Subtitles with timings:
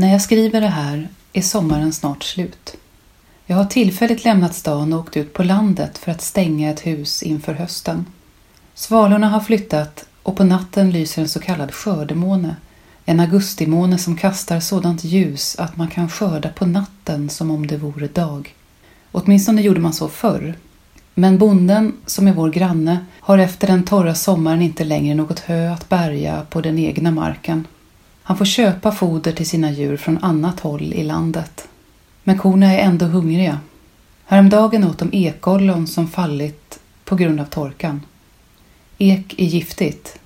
[0.00, 2.76] När jag skriver det här är sommaren snart slut.
[3.46, 7.22] Jag har tillfälligt lämnat stan och åkt ut på landet för att stänga ett hus
[7.22, 8.06] inför hösten.
[8.74, 12.56] Svalorna har flyttat och på natten lyser en så kallad skördemåne.
[13.04, 17.76] En augustimåne som kastar sådant ljus att man kan skörda på natten som om det
[17.76, 18.54] vore dag.
[19.12, 20.54] Åtminstone gjorde man så förr.
[21.14, 25.72] Men bonden, som är vår granne, har efter den torra sommaren inte längre något hö
[25.72, 27.66] att bärga på den egna marken.
[28.22, 31.68] Han får köpa foder till sina djur från annat håll i landet.
[32.24, 33.60] Men korna är ändå hungriga.
[34.24, 38.00] Häromdagen åt de ekollon som fallit på grund av torkan.
[38.98, 40.18] Ek är giftigt.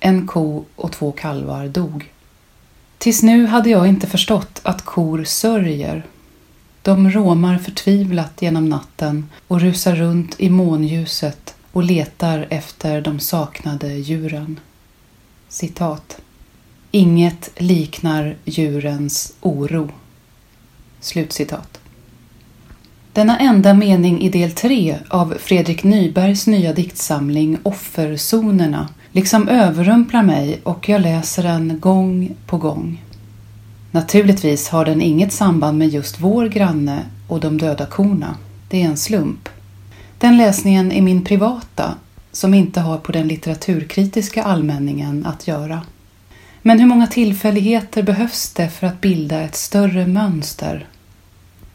[0.00, 2.12] En ko och två kalvar dog.
[2.98, 6.06] Tills nu hade jag inte förstått att kor sörjer.
[6.82, 13.94] De råmar förtvivlat genom natten och rusar runt i månljuset och letar efter de saknade
[13.94, 14.60] djuren.
[15.48, 16.20] Citat.
[16.90, 19.90] Inget liknar djurens oro.
[21.00, 21.80] Slutcitat.
[23.12, 30.60] Denna enda mening i del 3 av Fredrik Nybergs nya diktsamling Offerzonerna liksom överrumplar mig
[30.62, 33.02] och jag läser den gång på gång.
[33.90, 38.36] Naturligtvis har den inget samband med just vår granne och de döda korna.
[38.68, 39.48] Det är en slump.
[40.18, 41.94] Den läsningen är min privata
[42.32, 45.82] som inte har på den litteraturkritiska allmänningen att göra.
[46.66, 50.86] Men hur många tillfälligheter behövs det för att bilda ett större mönster?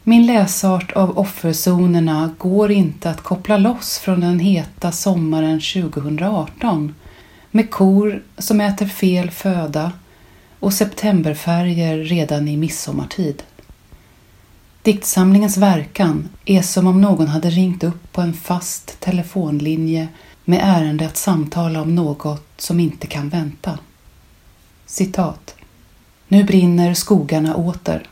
[0.02, 6.94] Min läsart av offerzonerna går inte att koppla loss från den heta sommaren 2018
[7.50, 9.92] med kor som äter fel föda
[10.58, 13.42] och septemberfärger redan i midsommartid.
[14.82, 20.08] Diktsamlingens verkan är som om någon hade ringt upp på en fast telefonlinje
[20.44, 23.78] med ärende att samtala om något som inte kan vänta.
[24.92, 25.54] Citat.
[26.28, 28.08] Nu brinner skogarna åter.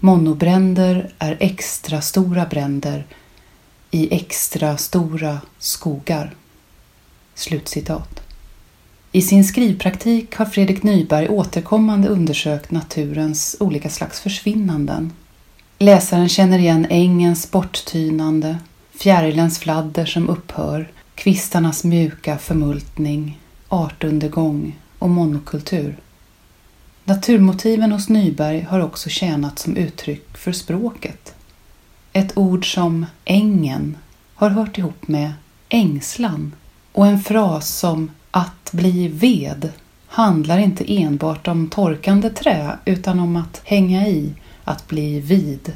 [0.00, 3.06] Monobränder är extra stora bränder
[3.90, 6.34] i extra stora skogar.
[7.34, 8.20] Slutcitat.
[9.12, 15.12] I sin skrivpraktik har Fredrik Nyberg återkommande undersökt naturens olika slags försvinnanden.
[15.78, 18.58] Läsaren känner igen ängens borttynande,
[19.00, 25.96] fjärilens fladder som upphör, kvistarnas mjuka förmultning, artundergång och monokultur.
[27.04, 31.34] Naturmotiven hos Nyberg har också tjänat som uttryck för språket.
[32.12, 33.96] Ett ord som ängen
[34.34, 35.32] har hört ihop med
[35.68, 36.54] ängslan
[36.92, 39.72] och en fras som att bli ved
[40.06, 45.72] handlar inte enbart om torkande trä utan om att hänga i, att bli vid.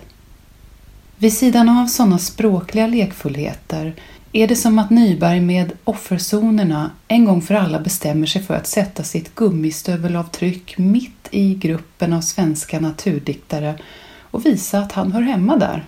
[1.16, 3.94] Vid sidan av sådana språkliga lekfullheter
[4.32, 8.66] är det som att Nyberg med offerzonerna en gång för alla bestämmer sig för att
[8.66, 13.74] sätta sitt gummistövelavtryck mitt i gruppen av svenska naturdiktare
[14.20, 15.84] och visa att han hör hemma där.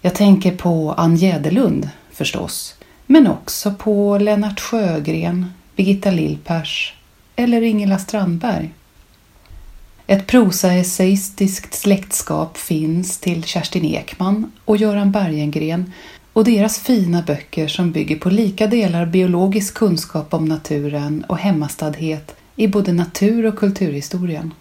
[0.00, 2.74] Jag tänker på Ann Jäderlund förstås,
[3.06, 6.94] men också på Lennart Sjögren, Birgitta Lillpers
[7.36, 8.70] eller Ingela Strandberg.
[10.06, 15.92] Ett prosaessayistiskt släktskap finns till Kerstin Ekman och Göran Bergengren
[16.34, 22.36] och deras fina böcker som bygger på lika delar biologisk kunskap om naturen och hemmastadhet
[22.56, 24.54] i både natur och kulturhistorien.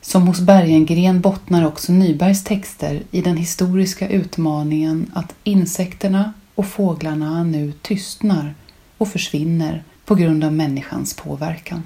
[0.00, 7.44] Som hos Bergengren bottnar också Nybergs texter i den historiska utmaningen att insekterna och fåglarna
[7.44, 8.54] nu tystnar
[8.98, 11.82] och försvinner på grund av människans påverkan.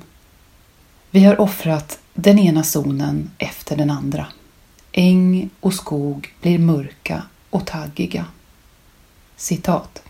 [1.11, 4.27] Vi har offrat den ena zonen efter den andra.
[4.93, 8.27] Äng och skog blir mörka och taggiga.
[9.45, 10.03] Citat.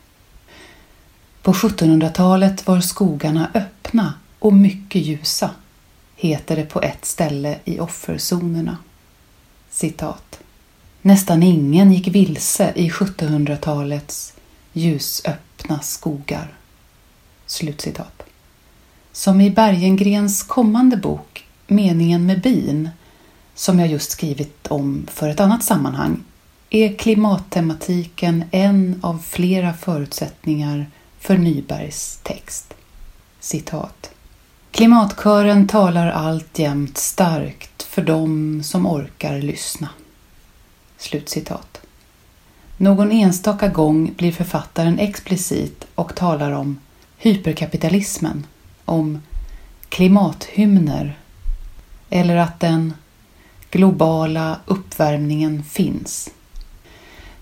[1.42, 5.50] På 1700-talet var skogarna öppna och mycket ljusa,
[6.16, 8.76] heter det på ett ställe i offerzonerna.
[9.70, 10.40] Citat.
[11.02, 14.32] Nästan ingen gick vilse i 1700-talets
[14.72, 16.54] ljusöppna skogar.
[17.46, 18.22] Slutcitat.
[19.12, 22.90] Som i Bergengrens kommande bok Meningen med bin,
[23.54, 26.24] som jag just skrivit om för ett annat sammanhang,
[26.70, 30.86] är klimattematiken en av flera förutsättningar
[31.18, 32.74] för Nybergs text.
[33.40, 34.10] Citat.
[34.70, 39.88] Klimatkören talar alltjämt starkt för dem som orkar lyssna.
[40.98, 41.80] Slutcitat.
[42.76, 46.78] Någon enstaka gång blir författaren explicit och talar om
[47.18, 48.46] hyperkapitalismen,
[48.84, 49.22] om
[49.88, 51.18] klimathymner
[52.10, 52.94] eller att den
[53.70, 56.30] globala uppvärmningen finns.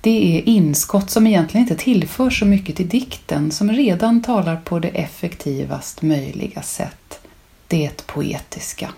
[0.04, 4.78] Det är inskott som egentligen inte tillför så mycket till dikten som redan talar på
[4.78, 7.20] det effektivast möjliga sätt.
[7.68, 8.92] Det poetiska.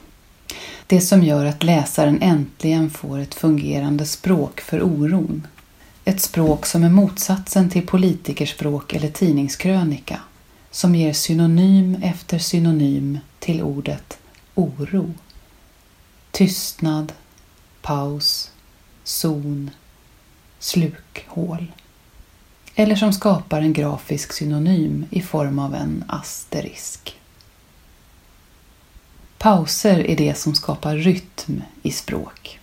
[0.87, 5.47] Det som gör att läsaren äntligen får ett fungerande språk för oron.
[6.05, 10.21] Ett språk som är motsatsen till politikerspråk eller tidningskrönika.
[10.71, 14.19] Som ger synonym efter synonym till ordet
[14.55, 15.15] oro.
[16.31, 17.13] Tystnad,
[17.83, 18.51] paus,
[19.05, 19.71] zon,
[20.65, 21.73] slukhål.
[22.75, 27.17] Eller som skapar en grafisk synonym i form av en asterisk.
[29.39, 32.59] Pauser är det som skapar rytm i språk.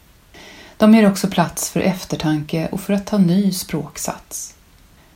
[0.78, 4.56] De ger också plats för eftertanke och för att ta ny språksats.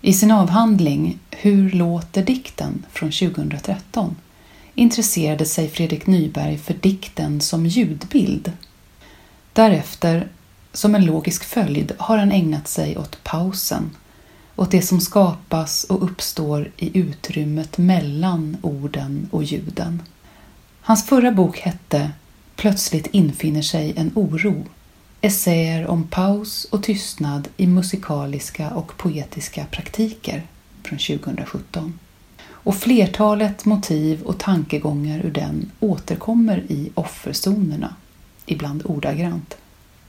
[0.01, 4.15] I sin avhandling Hur låter dikten från 2013
[4.75, 8.51] intresserade sig Fredrik Nyberg för dikten som ljudbild.
[9.53, 10.27] Därefter,
[10.75, 13.91] som en logisk följd, har han ägnat sig åt pausen,
[14.55, 20.01] åt det som skapas och uppstår i utrymmet mellan orden och ljuden.
[20.81, 22.11] Hans förra bok hette
[22.55, 24.65] Plötsligt infinner sig en oro.
[25.21, 30.43] Essäer om paus och tystnad i musikaliska och poetiska praktiker
[30.83, 31.99] från 2017.
[32.47, 37.95] Och flertalet motiv och tankegångar ur den återkommer i offerzonerna,
[38.45, 39.57] ibland ordagrant.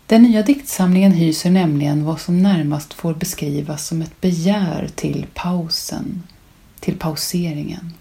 [0.06, 6.22] Den nya diktsamlingen hyser nämligen vad som närmast får beskrivas som ett begär till pausen,
[6.80, 7.92] till pauseringen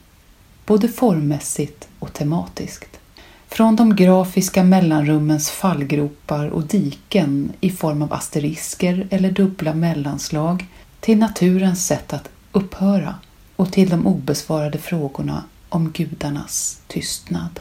[0.66, 3.00] både formmässigt och tematiskt.
[3.48, 10.66] Från de grafiska mellanrummens fallgropar och diken i form av asterisker eller dubbla mellanslag
[11.00, 13.16] till naturens sätt att upphöra
[13.56, 17.60] och till de obesvarade frågorna om gudarnas tystnad.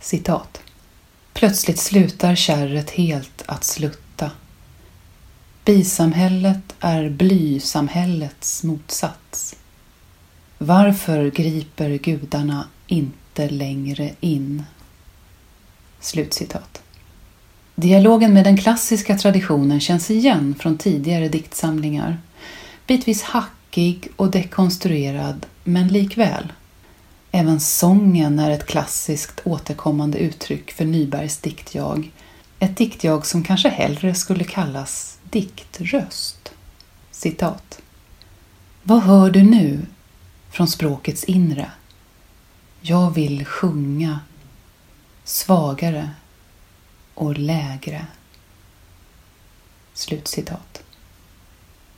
[0.00, 0.62] Citat.
[1.42, 4.30] Plötsligt slutar kärret helt att slutta.
[5.64, 9.56] Bisamhället är blysamhällets motsats.
[10.58, 14.64] Varför griper gudarna inte längre in?
[16.00, 16.82] Slutcitat.
[17.74, 22.18] Dialogen med den klassiska traditionen känns igen från tidigare diktsamlingar.
[22.86, 26.52] Bitvis hackig och dekonstruerad, men likväl.
[27.34, 32.10] Även sången är ett klassiskt återkommande uttryck för Nybergs diktjag.
[32.58, 36.52] Ett diktjag som kanske hellre skulle kallas diktröst.
[37.10, 37.80] Citat.
[38.82, 39.86] Vad hör du nu,
[40.50, 41.70] från språkets inre.
[42.80, 44.20] Jag vill sjunga
[45.24, 46.10] svagare
[47.14, 48.06] och lägre.
[49.94, 50.82] Slutcitat.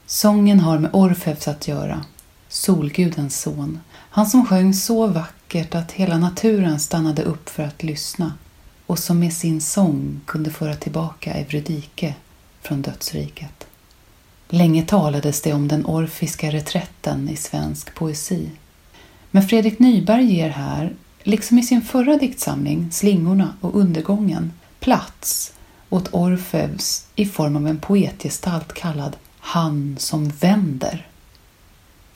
[0.07, 2.05] Sången har med Orfeus att göra,
[2.55, 3.81] solgudens son.
[3.91, 8.33] Han som sjöng så vackert att hela naturen stannade upp för att lyssna
[8.87, 12.15] och som med sin sång kunde föra tillbaka Eurydike
[12.63, 13.67] från dödsriket.
[14.49, 18.51] Länge talades det om den orfiska reträtten i svensk poesi.
[19.31, 20.93] Men Fredrik Nyberg ger här,
[21.23, 25.53] liksom i sin förra diktsamling Slingorna och undergången, plats
[25.91, 31.07] åt Orfeus i form av en poetgestalt kallad Han som vänder.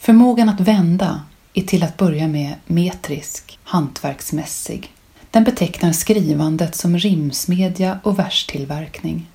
[0.09, 1.23] Förmågan att vända
[1.55, 4.93] är till att börja med metrisk, hantverksmässig.
[5.31, 9.31] Den betecknar skrivandet som rimsmedja och verstillverkning.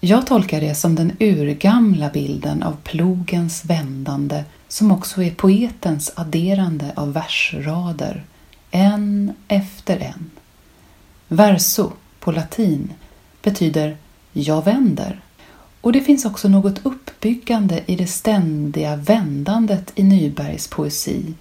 [0.00, 6.92] Jag tolkar det som den urgamla bilden av plogens vändande som också är poetens adderande
[6.96, 8.24] av versrader,
[8.70, 10.30] en efter en.
[11.28, 12.92] Verso på latin
[13.42, 13.96] betyder
[14.32, 15.20] jag vänder
[15.82, 21.34] och det finns också något uppbyggande i det ständiga vändandet i Nybergs poesi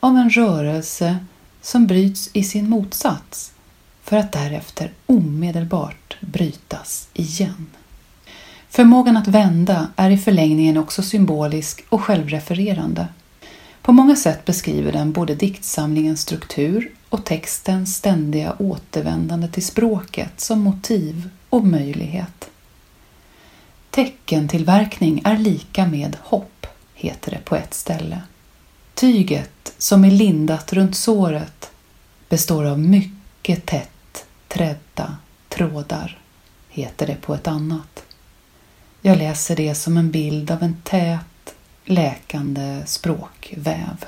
[0.00, 1.16] av en rörelse
[1.62, 3.52] som bryts i sin motsats
[4.02, 7.66] för att därefter omedelbart brytas igen.
[8.68, 13.06] Förmågan att vända är i förlängningen också symbolisk och självrefererande.
[13.82, 20.60] På många sätt beskriver den både diktsamlingens struktur och textens ständiga återvändande till språket som
[20.60, 22.50] motiv och möjlighet.
[23.94, 28.22] Teckentillverkning är lika med hopp, heter det på ett ställe.
[28.94, 31.70] Tyget som är lindat runt såret
[32.28, 35.16] består av mycket tätt trädda
[35.48, 36.18] trådar,
[36.68, 38.04] heter det på ett annat.
[39.02, 44.04] Jag läser det som en bild av en tät, läkande språkväv.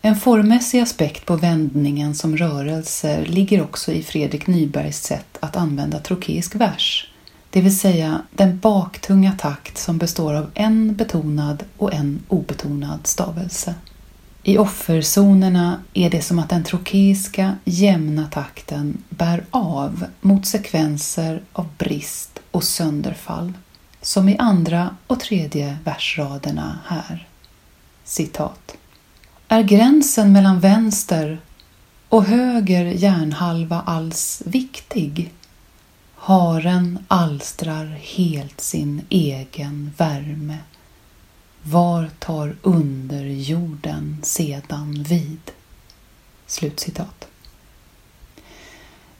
[0.00, 5.98] En formmässig aspekt på vändningen som rörelse ligger också i Fredrik Nybergs sätt att använda
[5.98, 7.11] trokeisk vers,
[7.52, 13.74] det vill säga den baktunga takt som består av en betonad och en obetonad stavelse.
[14.42, 21.68] I offerzonerna är det som att den trokeiska jämna takten bär av mot sekvenser av
[21.78, 23.52] brist och sönderfall,
[24.00, 27.28] som i andra och tredje versraderna här.
[28.04, 28.76] Citat.
[29.48, 31.40] Är gränsen mellan vänster
[32.08, 35.32] och höger hjärnhalva alls viktig?
[36.24, 40.58] Haren alstrar helt sin egen värme.
[41.62, 45.50] Var tar underjorden sedan vid?
[46.46, 47.28] Slutcitat.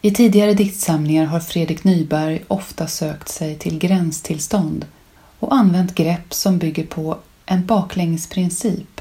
[0.01, 4.87] I tidigare diktsamlingar har Fredrik Nyberg ofta sökt sig till gränstillstånd
[5.39, 9.01] och använt grepp som bygger på en baklängesprincip,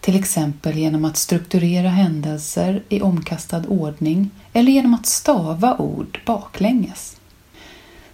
[0.00, 7.16] till exempel genom att strukturera händelser i omkastad ordning eller genom att stava ord baklänges.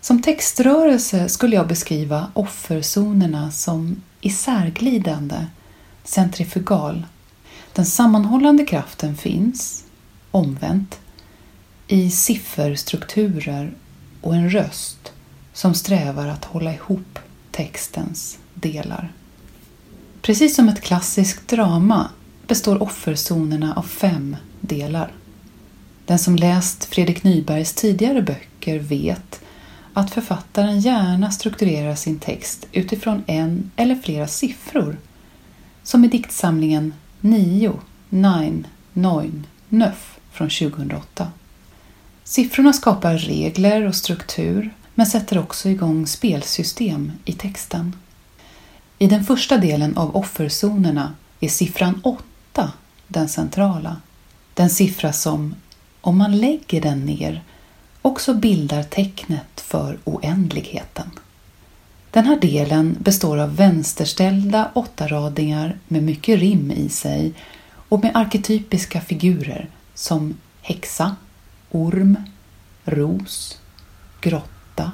[0.03, 5.47] Som textrörelse skulle jag beskriva offerzonerna som isärglidande,
[6.05, 7.07] centrifugal.
[7.73, 9.85] Den sammanhållande kraften finns,
[10.31, 11.01] omvänt,
[11.89, 13.75] i sifferstrukturer
[14.21, 15.13] och en röst
[15.53, 17.19] som strävar att hålla ihop
[17.51, 19.13] textens delar.
[20.23, 22.11] Precis som ett klassiskt drama
[22.47, 25.13] består offerzonerna av fem delar.
[26.07, 29.41] Den som läst Fredrik Nybergs tidigare böcker vet
[29.95, 34.97] att författaren gärna strukturerar sin text utifrån en eller flera siffror,
[35.83, 41.29] som i diktsamlingen Nio, Nine, Neun, Nöff från 2008.
[42.25, 47.97] Siffrorna skapar regler och struktur men sätter också igång spelsystem i texten.
[48.99, 52.73] I den första delen av offerzonerna är siffran 8
[53.09, 53.97] den centrala.
[54.55, 55.55] Den siffra som,
[56.01, 57.43] om man lägger den ner,
[58.03, 61.11] också bildar tecknet för oändligheten.
[62.11, 67.33] Den här delen består av vänsterställda åttaradingar med mycket rim i sig
[67.89, 71.17] och med arketypiska figurer som häxa,
[71.71, 72.17] orm,
[72.85, 73.59] ros,
[74.21, 74.93] grotta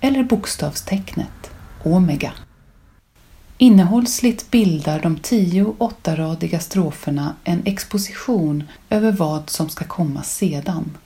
[0.00, 1.50] eller bokstavstecknet
[1.82, 2.32] omega.
[3.58, 10.96] Innehållsligt bildar de tio åttaradiga stroferna en exposition över vad som ska komma sedan.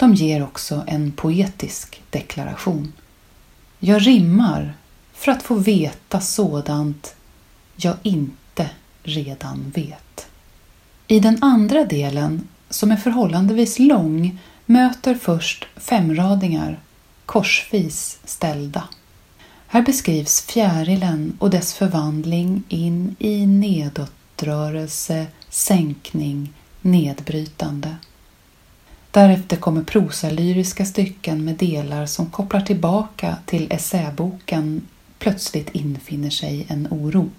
[0.00, 2.92] De ger också en poetisk deklaration.
[3.78, 4.74] Jag rimmar
[5.12, 7.14] för att få veta sådant
[7.76, 8.70] jag inte
[9.02, 10.26] redan vet.
[11.06, 16.80] I den andra delen, som är förhållandevis lång, möter först femradingar
[17.26, 18.84] korsvis ställda.
[19.66, 27.96] Här beskrivs fjärilen och dess förvandling in i nedåtrörelse, sänkning, nedbrytande.
[29.10, 34.82] Därefter kommer prosalyriska stycken med delar som kopplar tillbaka till essäboken
[35.20, 37.30] Plötsligt infinner sig en oro.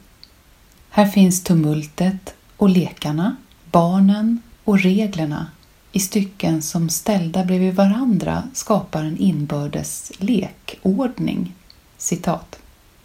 [0.90, 3.36] Här finns tumultet och lekarna,
[3.72, 5.48] barnen och reglerna
[5.92, 11.54] i stycken som ställda bredvid varandra skapar en inbördes lekordning.
[11.98, 12.60] Citat.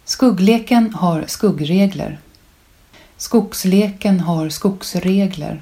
[0.05, 2.19] Skuggleken har skuggregler.
[3.17, 5.61] Skogsleken har skogsregler.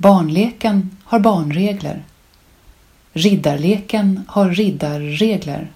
[0.00, 2.04] Barnleken har barnregler.
[3.12, 5.70] Riddarleken har riddarregler.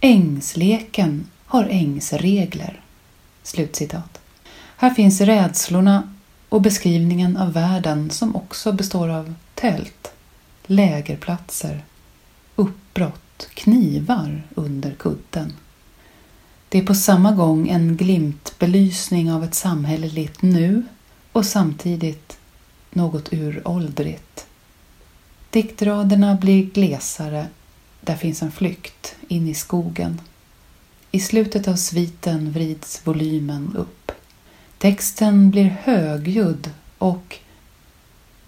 [0.00, 2.80] Ängsleken har ängsregler.
[3.42, 4.20] Slutcitat.
[4.76, 6.12] Här finns rädslorna
[6.48, 10.12] och beskrivningen av världen som också består av tält,
[10.66, 11.84] lägerplatser,
[12.56, 15.52] uppbrott, knivar under kudden.
[16.68, 20.82] Det är på samma gång en glimtbelysning av ett samhälleligt nu
[21.32, 22.38] och samtidigt
[22.94, 24.46] något uråldrigt.
[25.50, 27.46] Diktraderna blir glesare,
[28.00, 30.20] där finns en flykt in i skogen.
[31.10, 34.12] I slutet av sviten vrids volymen upp.
[34.78, 37.38] Texten blir högljudd och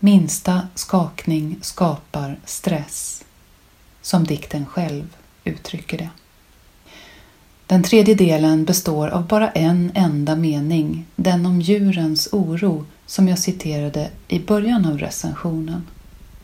[0.01, 3.25] minsta skakning skapar stress,
[4.03, 6.11] som dikten själv uttrycker det.
[7.67, 13.39] Den tredje delen består av bara en enda mening, den om djurens oro som jag
[13.39, 15.87] citerade i början av recensionen.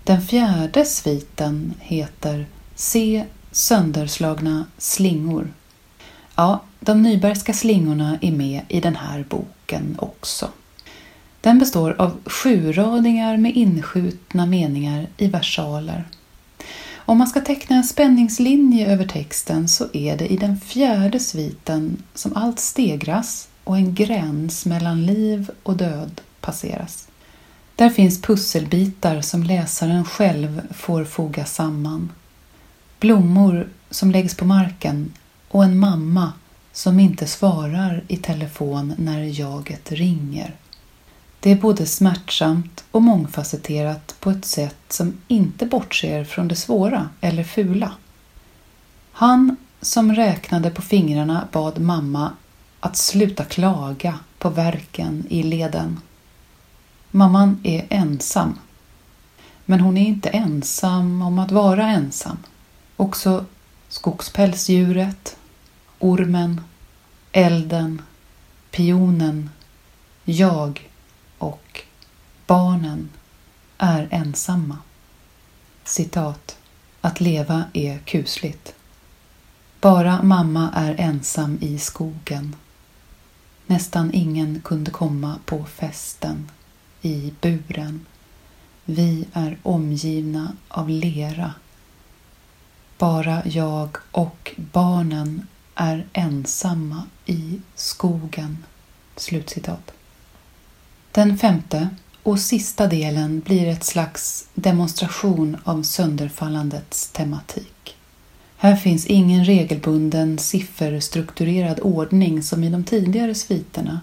[0.05, 5.52] Den fjärde sviten heter Se sönderslagna slingor.
[6.37, 10.49] Ja, de Nybergska slingorna är med i den här boken också.
[11.40, 16.05] Den består av sjuradingar med inskjutna meningar i versaler.
[16.97, 22.02] Om man ska teckna en spänningslinje över texten så är det i den fjärde sviten
[22.14, 27.09] som allt stegras och en gräns mellan liv och död passeras.
[27.76, 32.12] Där finns pusselbitar som läsaren själv får foga samman.
[33.00, 35.12] Blommor som läggs på marken
[35.49, 36.32] och en mamma
[36.73, 40.54] som inte svarar i telefon när jaget ringer.
[41.40, 47.09] Det är både smärtsamt och mångfacetterat på ett sätt som inte bortser från det svåra
[47.20, 47.92] eller fula.
[49.12, 52.32] Han som räknade på fingrarna bad mamma
[52.80, 56.00] att sluta klaga på verken i leden.
[57.11, 58.59] Mamman är ensam
[59.64, 62.38] Men hon är inte ensam om att vara ensam.
[62.97, 63.45] Också
[63.88, 65.37] skogspälsdjuret,
[65.99, 66.61] ormen,
[67.33, 68.02] elden,
[68.71, 69.50] pionen,
[70.25, 70.90] jag
[71.38, 71.83] och
[72.47, 73.09] barnen
[73.79, 74.79] är ensamma.
[75.85, 76.57] Citat.
[77.00, 78.75] Att leva är kusligt.
[79.81, 82.57] Bara mamma är ensam i skogen.
[83.67, 86.49] Nästan ingen kunde komma på festen
[87.02, 88.07] i buren.
[88.85, 91.54] Vi är omgivna av lera.
[92.99, 98.64] Bara jag och barnen är ensamma i skogen.
[99.16, 99.92] Slutcitat.
[101.12, 101.88] Den femte
[102.23, 107.97] och sista delen blir ett slags demonstration av sönderfallandets tematik.
[108.57, 114.00] Här finns ingen regelbunden sifferstrukturerad ordning som i de tidigare sviterna.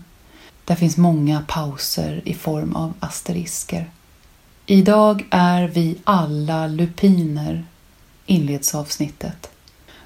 [0.68, 3.90] Där finns många pauser i form av asterisker.
[4.66, 7.66] Idag är vi alla lupiner,
[8.26, 9.50] inleds avsnittet.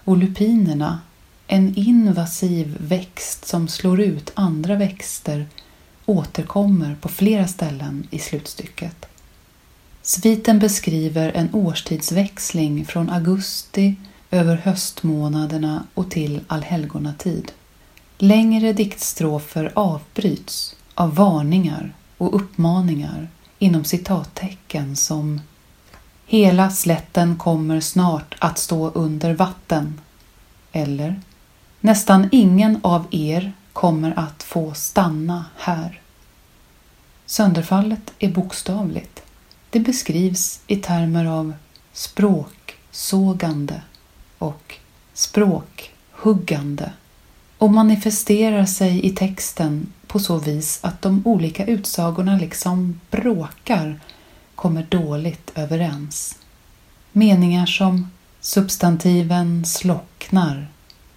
[0.04, 1.00] Och lupinerna,
[1.48, 5.46] en invasiv växt som slår ut andra växter,
[6.06, 9.06] återkommer på flera ställen i slutstycket.
[10.02, 13.96] Sviten beskriver en årstidsväxling från augusti
[14.32, 17.52] över höstmånaderna och till allhelgonatid.
[18.24, 25.42] Längre diktstrofer avbryts av varningar och uppmaningar inom citattecken som
[26.26, 30.02] Hela slätten kommer snart att stå under vatten
[30.72, 31.22] eller
[31.80, 36.02] Nästan ingen av er kommer att få stanna här.
[37.26, 39.24] Sönderfallet är bokstavligt.
[39.70, 41.54] Det beskrivs i termer av
[41.94, 43.82] språksågande
[44.38, 44.76] och
[45.14, 46.92] språkhuggande
[47.62, 54.00] och manifesterar sig i texten på så vis att de olika utsagorna liksom bråkar,
[54.56, 56.38] kommer dåligt överens.
[57.12, 60.68] Meningar som substantiven slocknar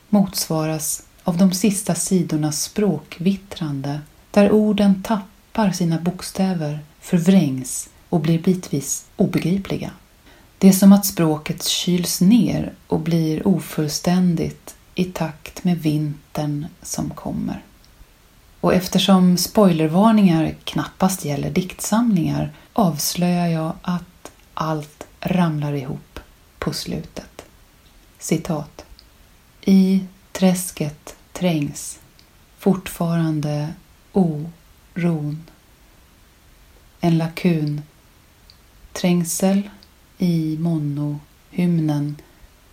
[0.09, 9.05] motsvaras av de sista sidornas språkvittrande där orden tappar sina bokstäver, förvrängs och blir bitvis
[9.17, 9.91] obegripliga.
[10.59, 17.11] Det är som att språket kyls ner och blir ofullständigt i takt med vintern som
[17.11, 17.63] kommer.
[18.61, 26.21] Och eftersom spoilervarningar knappast gäller diktsamlingar avslöjar jag att allt ramlar ihop
[26.59, 27.45] på slutet.
[28.19, 28.85] Citat.
[29.61, 31.99] I träsket trängs
[32.59, 33.75] fortfarande
[34.13, 35.43] oron.
[37.01, 37.83] En lakun.
[38.93, 39.71] Trängsel
[40.19, 42.17] i monohymnen.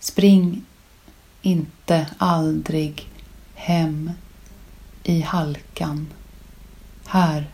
[0.00, 0.64] Spring
[1.42, 3.08] inte aldrig
[3.54, 4.10] hem
[5.02, 6.08] i halkan.
[7.06, 7.50] Här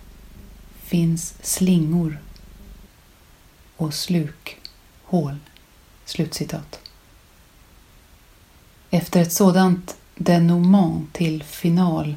[0.82, 2.18] finns slingor
[3.76, 5.36] och slukhål.
[6.04, 6.80] Slutcitat.
[8.90, 12.16] Efter ett sådant denouement till final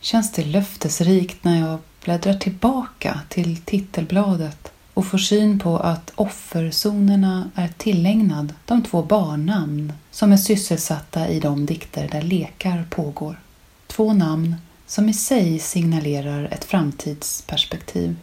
[0.00, 7.50] känns det löftesrikt när jag bläddrar tillbaka till titelbladet och får syn på att offerzonerna
[7.54, 13.40] är tillägnad de två barnnamn som är sysselsatta i de dikter där lekar pågår.
[13.86, 18.16] Två namn som i sig signalerar ett framtidsperspektiv.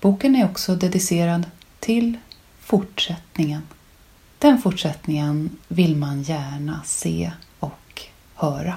[0.00, 1.46] Boken är också dedicerad
[1.80, 2.18] till
[2.60, 3.62] fortsättningen.
[4.38, 8.02] Den fortsättningen vill man gärna se och
[8.34, 8.74] höra.